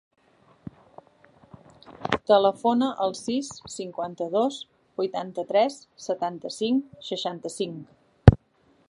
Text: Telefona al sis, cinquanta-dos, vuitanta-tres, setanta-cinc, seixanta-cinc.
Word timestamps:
Telefona 2.31 2.87
al 3.05 3.13
sis, 3.19 3.51
cinquanta-dos, 3.75 4.57
vuitanta-tres, 5.03 5.79
setanta-cinc, 6.09 6.93
seixanta-cinc. 7.11 8.39